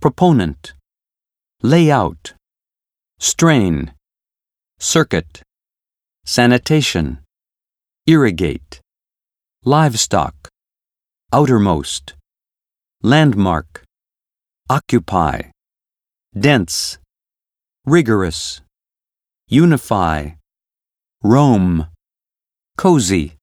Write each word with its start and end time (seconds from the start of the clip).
proponent, 0.00 0.72
layout, 1.62 2.32
strain, 3.18 3.92
circuit, 4.78 5.42
sanitation, 6.24 7.18
irrigate, 8.06 8.80
livestock, 9.62 10.48
outermost, 11.34 12.14
landmark, 13.02 13.84
occupy, 14.70 15.42
dense, 16.38 16.98
rigorous, 17.84 18.62
unify, 19.48 20.30
roam, 21.22 21.88
cozy, 22.78 23.36